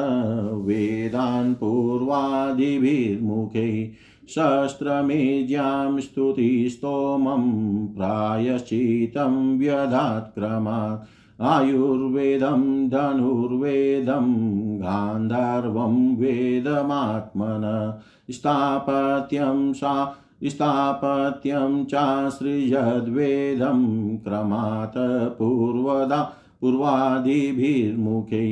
[0.54, 3.90] वेदान् पूर्वादिभिर्मुखै
[4.28, 17.94] शस्त्रमेज्यां स्तुतिस्तोमं प्रायश्चितं व्यधात्क्रमात्। आयुर्वेदं, धनुर्वेदं, गान्धर्वं वेदमात्मन।
[18.30, 26.32] स्थापत्यं सा, स्थापत्यं चासृजद्वेदं क्रमात् पूर्वदा
[26.62, 28.48] पूर्वादिभिर्मुखै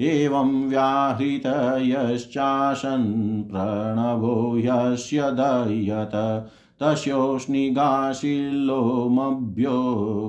[0.00, 6.46] एवं व्याहृतयश्चासन् प्रणवो यस्य दह्यत।
[6.82, 9.78] तस्योष्णिगाशिल्लोमभ्यो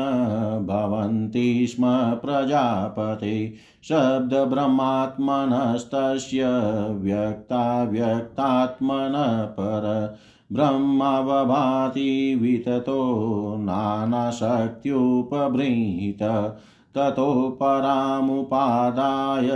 [0.67, 3.55] भवन्ति स्म प्रजापते
[3.85, 6.45] शब्दब्रह्मात्मनस्तस्य
[7.03, 9.13] व्यक्ताव्यक्तात्मन
[9.59, 10.17] पर
[10.53, 13.01] ब्रह्मवभाति विततो
[13.61, 16.23] नानाशक्त्युपबृंहित
[16.95, 19.49] ततो परामुपादाय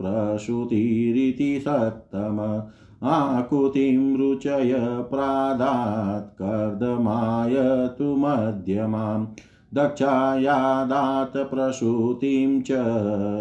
[0.00, 2.62] प्रसूतिरिति सत्तम,
[3.08, 9.26] आकुतिं रुचय प्रादात् कर्दमाय तु मध्यमाम्,
[9.74, 12.68] दक्षायादात् प्रसूतिं च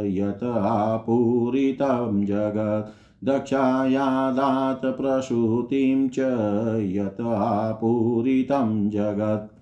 [0.05, 6.20] यत् आपूरितं जगत्। दक्षायादात् प्रसूतिं च
[8.89, 9.59] जगत्।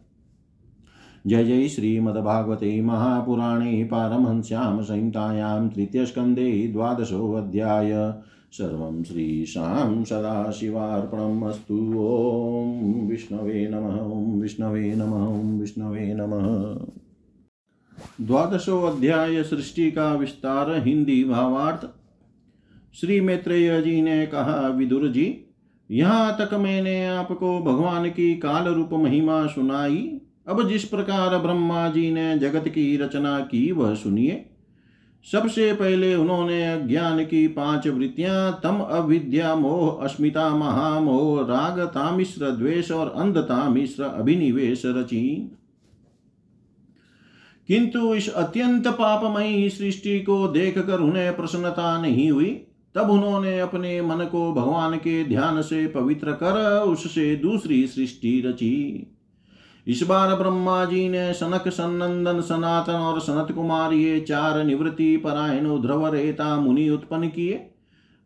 [1.27, 8.13] जय जय श्रीमद्भागवते महापुराणे पारमहंस्यां संहितायां तृतीयस्कन्धे द्वादशोऽध्याय।
[8.51, 16.47] सर्वं श्रीशां सदाशिवार्पणम् अस्तु। ॐ विष्णवे नमः, ॐ विष्णवे नमः, ॐ विष्णवे नमः।
[18.27, 21.96] द्वादशो अध्याय सृष्टि का विस्तार हिंदी भावार्थ
[23.01, 25.45] श्री मैत्रेय जी ने कहा विदुर जी
[25.91, 32.11] यहाँ तक मैंने आपको भगवान की काल रूप महिमा सुनाई। अब जिस प्रकार ब्रह्मा जी
[32.11, 34.45] ने जगत की रचना की, वह सुनिए।
[35.31, 42.91] सबसे पहले उन्होंने अज्ञान की पाँच वृत्तियाँ, तम अविद्या मोह अस्मिता महामोह राग तामिश्र द्वेष
[42.91, 45.51] और अंधता मिश्र अभिनिवेश रची।
[47.67, 52.66] किंतु इस अत्यंत पापमयी सृष्टि को देखकर उन्हें प्रसन्नता नहीं हुई।
[52.97, 59.07] तब उन्होंने अपने मन को भगवान के ध्यान से पवित्र कर उससे दूसरी सृष्टि रची।
[59.87, 65.81] इस बार ब्रह्मा जी ने सनक सनंदन सनातन और सनत कुमार ये चार निवृत्ति परायण
[65.81, 67.69] ध्रुव रेता मुनि उत्पन्न किए।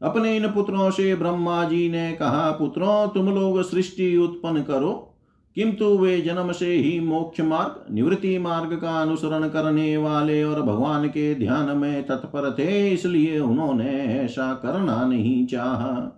[0.02, 5.11] अपने इन पुत्रों से ब्रह्मा जी ने कहा, पुत्रों, तुम लोग सृष्टि उत्पन्न करो।
[5.56, 11.08] किंतु वे जन्म से ही मोक्ष मार्ग, निवृत्ति मार्ग का अनुसरण करने वाले और भगवान
[11.08, 16.18] के ध्यान में तत्पर थे, इसलिए उन्होंने ऐसा करना नहीं चाहा।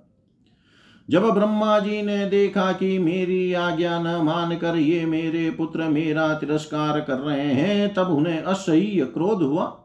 [1.10, 7.00] जब ब्रह्मा जी ने देखा कि मेरी आज्ञा न मानकर ये मेरे पुत्र मेरा तिरस्कार
[7.00, 9.80] कर रहे हैं, तब उन्हें असह्य क्रोध हुआ।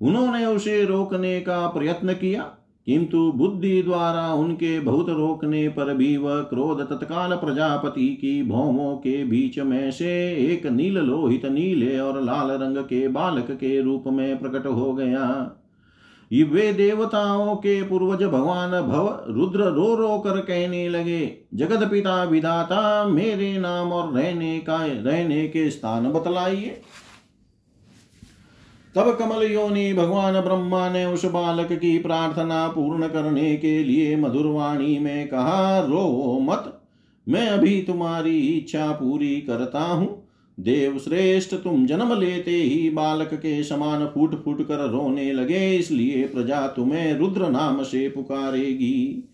[0.00, 2.50] उन्होंने उसे रोकने का प्रयत्न किया।
[2.86, 9.24] किंतु बुद्धि द्वारा उनके बहुत रोकने पर भी वह क्रोध तत्काल प्रजापति की भौमों के
[9.24, 10.12] बीच में से
[10.52, 15.56] एक नील लोहित, नीले और लाल रंग के बालक के रूप में प्रकट हो गया।
[16.30, 23.04] वे देवताओं के पूर्वज भगवान भव रुद्र रो रो कर कहने लगे, जगत पिता विधाता,
[23.08, 26.80] मेरे नाम और रहने का, रहने के स्थान बतलाइए।
[28.94, 34.98] तब कमल योनि भगवान ब्रह्मा ने उस बालक की प्रार्थना पूर्ण करने के लिए मधुरवाणी
[34.98, 36.72] में कहा, रो मत,
[37.26, 40.22] मैं अभी तुम्हारी इच्छा पूरी करता हूँ।
[40.58, 46.26] देव श्रेष्ठ, तुम जन्म लेते ही बालक के समान फूट फूट कर रोने लगे, इसलिए
[46.26, 49.28] प्रजा तुम्हें रुद्र नाम से पुकारेगी।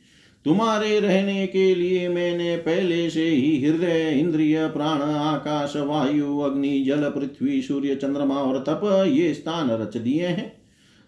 [0.45, 7.03] तुम्हारे रहने के लिए मैंने पहले से ही हृदय, इंद्रिय, प्राण, आकाश, वायु, अग्नि, जल,
[7.03, 10.61] पृथ्वी, सूर्य, चंद्रमा और तप ये स्थान रच दिए हैं।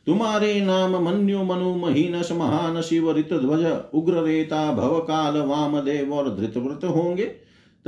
[0.07, 6.37] तुम्हारे नाम मन्यु, मनु, महीनस, महान, शिव, ऋत, ध्वज, उग्र, रेता भव काल वामदेव और
[6.37, 7.24] धृतव्रत होंगे।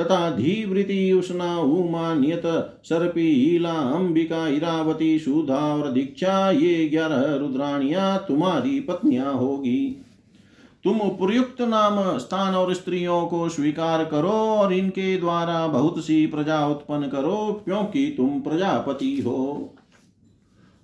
[0.00, 2.42] तथा धीवृति, उष्णा, उमा, नियत,
[2.84, 10.03] सर्पी ईला अंबिका, इरावती, सुधा और दीक्षा, ये ग्यारह रुद्राणिया तुम्हारी पत्नियाँ होगी।
[10.84, 16.66] तुम उपयुक्त नाम स्थान और स्त्रियों को स्वीकार करो और इनके द्वारा बहुत सी प्रजा
[16.66, 19.74] उत्पन्न करो, क्योंकि तुम प्रजापति हो।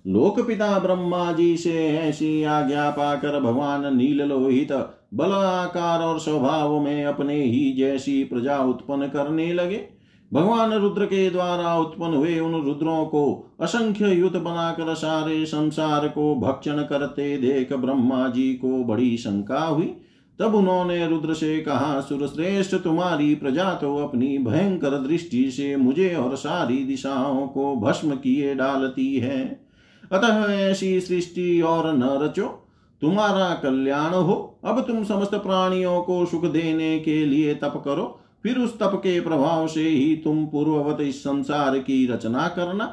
[0.05, 4.71] लोक पिता ब्रह्मा जी से ऐसी आज्ञा पाकर भगवान नील लोहित
[5.13, 9.87] बल आकार और स्वभाव में अपने ही जैसी प्रजा उत्पन्न करने लगे।
[10.33, 16.35] भगवान रुद्र के द्वारा उत्पन्न हुए उन रुद्रों को असंख्य युद्ध बनाकर सारे संसार को
[16.35, 19.95] भक्षण करते देख ब्रह्मा जी को बड़ी शंका हुई।
[20.39, 26.35] तब उन्होंने रुद्र से कहा, सुरश्रेष्ठ, तुम्हारी प्रजा तो अपनी भयंकर दृष्टि से मुझे और
[26.35, 29.65] सारी दिशाओं को भस्म किए डालती है।
[30.11, 32.67] अतः ऐसी सृष्टि और न रचो।
[33.01, 38.57] तुम्हारा कल्याण हो। अब तुम समस्त प्राणियों को सुख देने के लिए तप करो। फिर
[38.57, 42.85] उस तप के प्रभाव से ही तुम पूर्ववत इस संसार की रचना करना।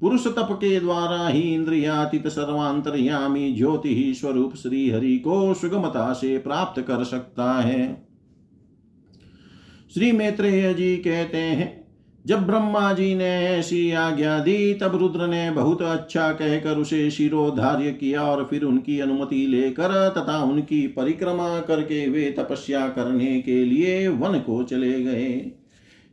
[0.00, 6.38] पुरुष तप के द्वारा ही इंद्रियातीत सर्वांतरयामी ज्योति ही स्वरूप श्री हरि को सुगमता से
[6.38, 8.06] प्राप्त कर सकता है।
[9.94, 11.79] श्री मैत्रेय जी कहते हैं
[12.26, 17.92] जब ब्रह्मा जी ने ऐसी आज्ञा दी, तब रुद्र ने बहुत अच्छा कहकर उसे शिरोधार्य
[17.92, 24.08] किया और फिर उनकी अनुमति लेकर तथा उनकी परिक्रमा करके वे तपस्या करने के लिए
[24.08, 25.52] वन को चले गए।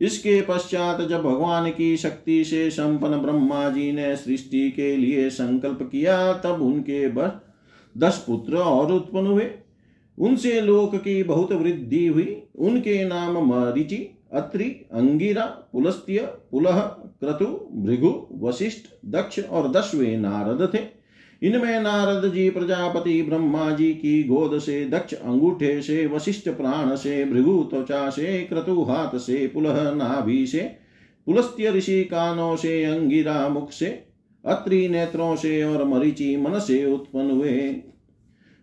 [0.00, 5.78] इसके पश्चात जब भगवान की शक्ति से संपन्न ब्रह्मा जी ने सृष्टि के लिए संकल्प
[5.82, 7.30] किया, तब उनके बस
[7.98, 9.50] दस पुत्र और उत्पन्न हुए।
[10.18, 16.18] उनसे लोक की बहुत वृद्धि हुई। उनके नाम मरीचि अत्रि, अंगिरा, पुलस्त्य,
[16.50, 16.80] पुलह,
[17.20, 20.98] क्रतु, भृगु वशिष्ठ दक्ष और दसवें नारद थे।
[21.42, 27.24] इनमें नारद जी, प्रजापति, ब्रह्मा जी की गोद से दक्ष, अंगूठे से वशिष्ठ प्राण से
[27.24, 30.76] भृगु, त्वचा से क्रतु, हाथ से पुलह, नाभि से
[31.26, 34.04] पुलस्त्य, ऋषि कानों से अंगिरा, मुख से
[34.44, 37.82] अत्रि, नेत्रों से और मरीचि, मन से उत्पन्न हुए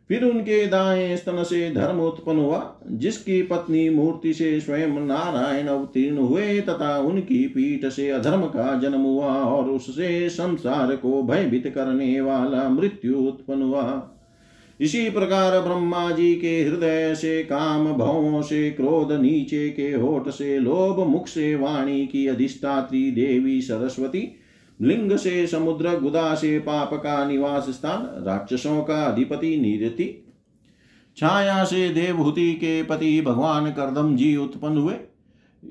[0.10, 6.18] फिर उनके दाएँ स्तन से धर्म उत्पन्न हुआ, जिसकी पत्नी मूर्ति से स्वयं नारायण अवतीर्ण
[6.18, 12.22] हुए तथा उनकी पीठ से अधर्म का जन्म हुआ और उससे संसार को भयभीत करने
[12.22, 14.12] वाला मृत्यु उत्पन्न हुआ।
[14.80, 20.60] इसी प्रकार ब्रह्मा जी के हृदय से, काम भवों से, क्रोध नीचे के होठ से,
[20.60, 24.36] लोभ मुख से वाणी की अधिष्ठात्री देवी सरस्वती
[24.82, 30.26] लिंग से समुद्र गुदा से पाप का निवास स्थान राक्षसों का अधिपति नीरति।
[31.17, 34.95] छाया से देवहूति के पति भगवान करदम जी उत्पन्न हुए।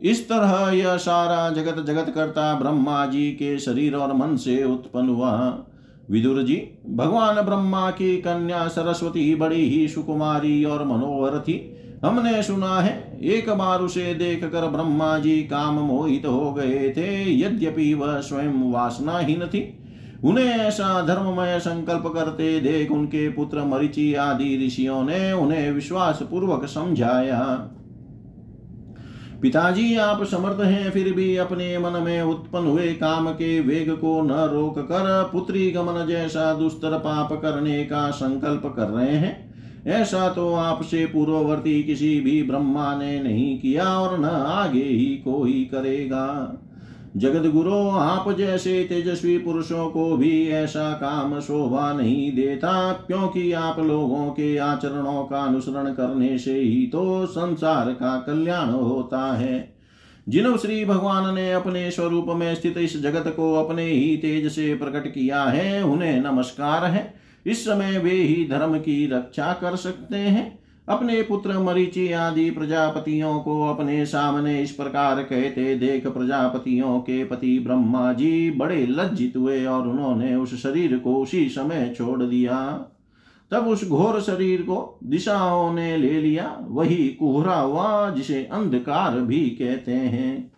[0.02, 5.08] इस तरह यह सारा जगत जगत करता ब्रह्मा जी के शरीर और मन से उत्पन्न
[5.08, 5.66] हुआ।
[6.10, 6.56] विदुर जी,
[6.90, 11.54] भगवान ब्रह्मा की कन्या सरस्वती बड़ी ही सुकुमारी और मनोहर थी।
[12.04, 17.38] हमने सुना है, एक बार उसे देख कर ब्रह्मा जी काम मोहित हो गए थे।
[17.40, 19.62] यद्यपि वह स्वयं वासनाहीन थी,
[20.24, 26.64] उन्हें ऐसा धर्ममय संकल्प करते देख उनके पुत्र मरिचि आदि ऋषियों ने उन्हें विश्वास पूर्वक
[26.64, 27.40] समझाया।
[29.42, 34.20] पिताजी, आप समर्थ हैं, फिर भी अपने मन में उत्पन्न हुए काम के वेग को
[34.22, 39.53] न रोक कर पुत्री गमन जैसा दुस्तर पाप करने का संकल्प कर रहे हैं।
[39.86, 45.68] ऐसा तो आपसे पूर्ववर्ती किसी भी ब्रह्मा ने नहीं किया और न आगे ही कोई
[45.72, 46.60] करेगा।
[47.16, 53.78] जगत गुरु आप जैसे तेजस्वी पुरुषों को भी ऐसा काम शोभा नहीं देता, क्योंकि आप
[53.78, 59.74] लोगों के आचरणों का अनुसरण करने से ही तो संसार का कल्याण होता है।
[60.28, 64.74] जिन श्री भगवान ने अपने स्वरूप में स्थित इस जगत को अपने ही तेज से
[64.74, 70.16] प्रकट किया है, उन्हें नमस्कार है। इस समय वे ही धर्म की रक्षा कर सकते
[70.16, 77.24] हैं। अपने पुत्र मरीचि आदि प्रजापतियों को अपने सामने इस प्रकार कहते देख प्रजापतियों के
[77.24, 82.86] पति ब्रह्मा जी बड़े लज्जित हुए और उन्होंने उस शरीर को उसी समय छोड़ दिया।
[83.50, 89.40] तब उस घोर शरीर को दिशाओं ने ले लिया। वही कुहरा हुआ जिसे अंधकार भी
[89.40, 90.53] कहते हैं।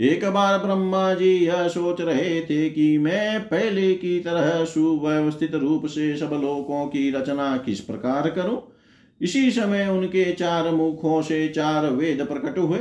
[0.00, 5.86] एक बार ब्रह्मा जी यह सोच रहे थे कि मैं पहले की तरह सुव्यवस्थित रूप
[5.86, 8.62] से सब लोकों की रचना किस प्रकार करूँ?
[9.20, 12.78] इसी समय उनके चार मुखों से चार वेद प्रकट हुए।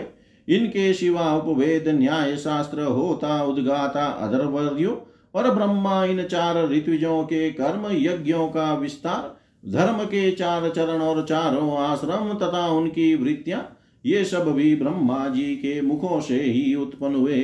[0.49, 7.87] इनके सिवा उपवेद न्याय शास्त्र होता उद्गाता अधर्वर्यो और ब्रह्मा इन चार ऋतुजों के कर्म
[7.91, 9.37] यज्ञों का विस्तार,
[9.71, 15.55] धर्म के चार चरण और चारों आश्रम तथा उनकी वृत्तियाँ ये सब भी ब्रह्मा जी
[15.55, 17.41] के मुखों से ही उत्पन्न हुए।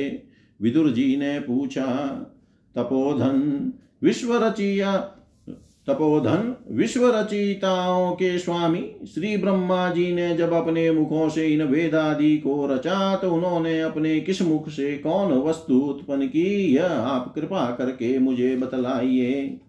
[0.60, 1.84] विदुर जी ने पूछा,
[2.74, 4.96] तपोधन विश्व रचिया
[5.88, 12.36] तपोधन विश्व रचिताओं के स्वामी, श्री ब्रह्मा जी ने जब अपने मुखों से इन वेदादि
[12.38, 16.74] को रचा तो उन्होंने अपने किस मुख से कौन वस्तु उत्पन्न की?
[16.74, 19.60] यह आप कृपा करके मुझे बतलाइए।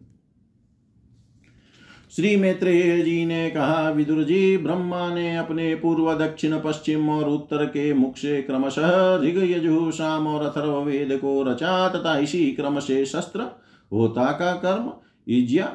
[2.16, 7.66] श्री मैत्रेय जी ने कहा विदुर जी ब्रह्मा ने अपने पूर्व, दक्षिण, पश्चिम और उत्तर
[7.66, 12.80] के मुख से क्रमशः ऋग यजु शाम और अथर्व वेद को रचा तथा इसी क्रम
[12.80, 13.45] से शस्त्र,
[13.91, 14.91] होता का कर्म
[15.28, 15.66] इज्या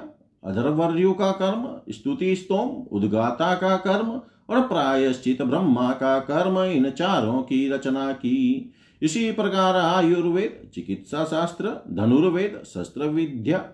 [0.44, 4.20] अधर्वर्यु का कर्म, स्तुति, स्तोम, उद्गाता का कर्म
[4.50, 8.72] और प्रायश्चित ब्रह्मा का कर्म, इन चारों की रचना की।
[9.02, 13.64] इसी प्रकार आयुर्वेद, चिकित्सा शास्त्र, धनुर्वेद, शस्त्र विद्या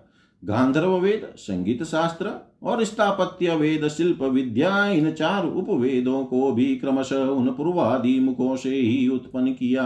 [0.43, 2.31] गांधर्व वेद, संगीत शास्त्र
[2.63, 8.69] और स्थापत्य वेद, शिल्प विद्या, इन चार उपवेदों को भी क्रमशः उन पूर्वादि मुखों से
[8.69, 9.85] ही उत्पन्न किया।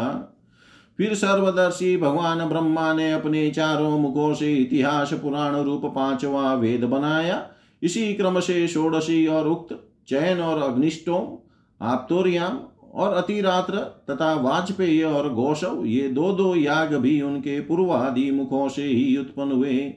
[1.00, 7.48] फिर सर्वदर्शी भगवान ब्रह्मा ने अपने चारों मुखों से इतिहास, पुराण रूप पांचवा वेद बनाया।
[7.82, 9.76] इसी क्रम से षोडशी और उक्त
[10.08, 11.38] चयन और अग्निष्टोम
[11.82, 12.60] आप्तोरियाम
[12.94, 13.78] और अतिरात्र
[14.10, 19.52] तथा वाजपेय और गौशव, ये दो दो याग भी उनके पूर्वादि मुखों से ही उत्पन्न
[19.52, 19.94] हुए।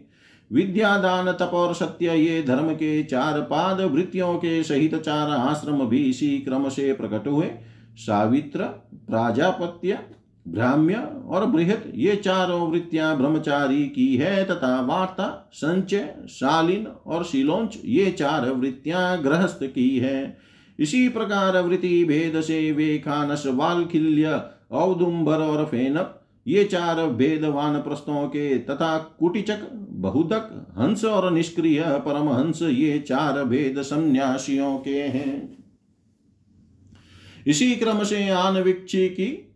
[0.51, 6.03] विद्यादान तप और सत्य ये धर्म के चार पाद वृत्तियों के सहित चार आश्रम भी
[6.05, 7.51] इसी क्रम से प्रकट हुए।
[7.97, 8.65] सावित्र,
[9.07, 9.99] प्राजापत्य,
[10.47, 10.95] ब्राह्म्य
[11.27, 18.11] और बृहत ये चारों वृत्तियाँ ब्रह्मचारी की है तथा वार्ता, संचय, शालीन और शिलोंच ये
[18.11, 20.39] चार वृत्तियाँ गृहस्थ की है।
[20.79, 24.41] इसी प्रकार वृत्ति भेद से वे खानस वालखिल्य
[24.71, 26.15] औदुम्बर और फेनप
[26.47, 29.69] ये चार भेदवान प्रस्तों के तथा कुटिचक
[29.99, 35.59] बहुतक हंस और निष्क्रिय परमहंस ये चार भेद संन्यासियों के हैं।
[37.47, 39.55] इसी क्रम से आनविक्षी की,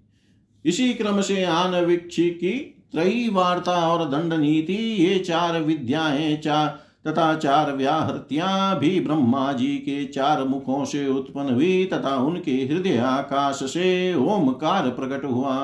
[0.65, 2.53] इसी क्रम से आनविक्षी की
[2.93, 9.77] त्रयी वार्ता और दंड नीति ये चार विद्याएँ, चार तथा चार व्याहृतियाँ भी ब्रह्मा जी
[9.79, 15.57] के चार मुखों से उत्पन्न हुई तथा उनके हृदय आकाश से ओमकार प्रकट हुआ।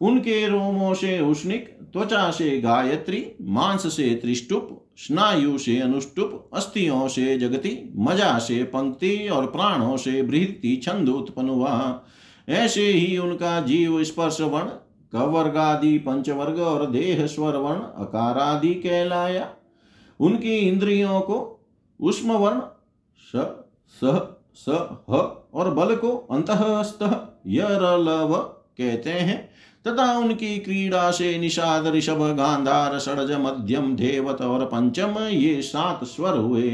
[0.00, 7.36] उनके रोमों से उष्णिक, त्वचा से गायत्री, मांस से त्रिष्टुप, स्नायु से अनुष्टुप, अस्थियों से
[7.38, 12.04] जगति, मज़ा से पंक्ति और प्राणों से बृहति छंद उत्पन्न हुआ।
[12.48, 14.68] ऐसे ही उनका जीव स्पर्श वर्ण,
[15.12, 19.48] कवर्गादि पंचवर्ग और देह स्वर वर्ण, अकारादि कहलाया।
[20.20, 21.38] उनकी इंद्रियों को
[22.00, 22.60] उष्म वर्ण,
[23.34, 23.46] स
[24.58, 24.68] स
[25.10, 25.16] ह
[25.54, 27.02] और बल को अंतस्त
[27.46, 28.34] यरलव
[28.78, 29.38] कहते हैं।
[29.86, 36.36] तथा उनकी क्रीड़ा से निषाद ऋषभ, गांधार, षडज, मध्यम, देवत और पंचम ये सात स्वर
[36.36, 36.70] हुए।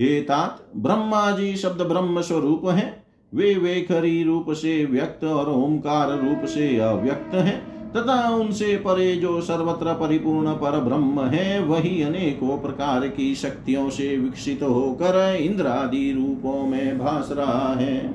[0.00, 3.04] हे तात, ब्रह्मा जी शब्द ब्रह्म स्वरूप है।
[3.34, 9.40] वे वेखरी रूप से व्यक्त और ओंकार रूप से अव्यक्त है। तथा उनसे परे जो
[9.40, 16.66] सर्वत्र परिपूर्ण पर ब्रह्म है, वही अनेकों प्रकार की शक्तियों से विकसित होकर इंद्रादि रूपों
[16.66, 18.14] में भास रहा है।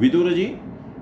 [0.00, 0.44] विदुर जी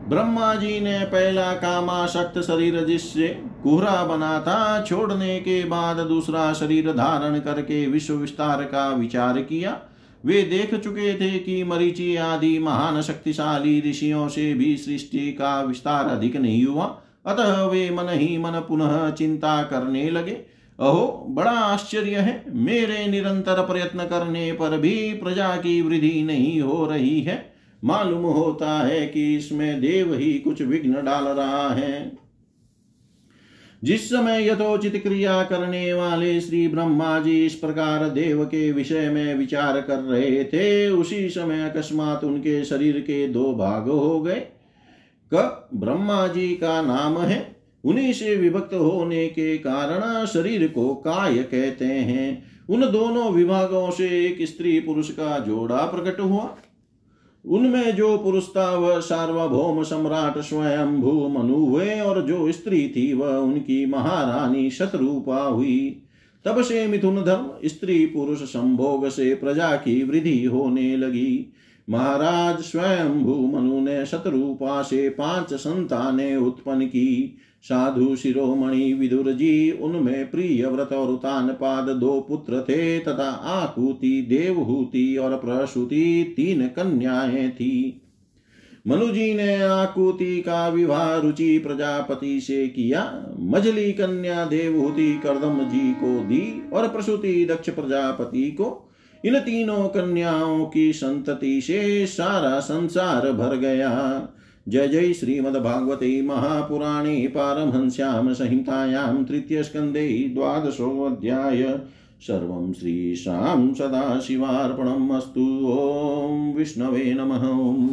[0.09, 3.29] ब्रह्मा जी ने पहला कामाशक्त शरीर जिससे
[3.63, 9.81] कुहरा बना था, छोड़ने के बाद दूसरा शरीर धारण करके विश्व विस्तार का विचार किया।
[10.25, 16.05] वे देख चुके थे कि मरीचि आदि महान शक्तिशाली ऋषियों से भी सृष्टि का विस्तार
[16.05, 22.17] अधिक नहीं हुआ। अतः वे मन ही मन पुनः चिंता करने लगे। अहो, बड़ा आश्चर्य
[22.17, 27.56] है, मेरे निरंतर प्रयत्न करने पर भी प्रजा की वृद्धि नहीं हो रही है।
[27.87, 32.27] मालूम होता है कि इसमें देव ही कुछ विघ्न डाल रहा है।
[33.85, 39.35] जिस समय यथोचित क्रिया करने वाले श्री ब्रह्मा जी इस प्रकार देव के विषय में
[39.35, 44.43] विचार कर रहे थे, उसी समय अकस्मात उनके शरीर के दो भाग हो गए।
[45.35, 51.35] क, ब्रह्मा जी का नाम है। उन्हीं से विभक्त होने के कारण शरीर को काय
[51.35, 56.59] कहते हैं। उन दोनों विभागों से एक स्त्री पुरुष का जोड़ा प्रकट हुआ।
[57.47, 63.13] उनमें जो पुरुष था, वह सार्वभौम सम्राट स्वयं भू मनु हुए और जो स्त्री थी,
[63.13, 66.03] वह उनकी महारानी शत्रुपा हुई।
[66.45, 71.53] तब से मिथुन धर्म स्त्री पुरुष संभोग से प्रजा की वृद्धि होने लगी।
[71.91, 79.71] महाराज स्वयं भू मनु ने शत्रुपा से पाँच संतानें उत्पन्न की। साधु शिरोमणि विदुर जी
[79.71, 86.67] उनमें प्रिय व्रत और उतान पाद दो पुत्र थे, तथा आकुति, देवहूति और प्रसूति तीन
[86.67, 88.03] कन्याएँ थी।
[88.89, 96.21] मनुजी ने आकुति का विवाह रुचि प्रजापति से किया। मजली कन्या देवहूति करदम जी को
[96.21, 98.91] दी और प्रसूति दक्ष प्रजापति को
[99.25, 104.29] इन तीनों कन्याओं की संतति से सारा संसार भर गया।
[104.69, 111.63] जय जय श्रीमद्भागवते महापुराणे पारमहंस्यां संहितायां तृतीयस्कन्धे द्वादशोऽध्याय
[112.21, 117.47] सर्वं श्रीशां सदाशिवार्पणम् अस्तु। ॐ विष्णवे नमः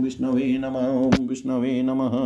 [0.03, 2.17] विष्णवे नमः विष्णवे नमः।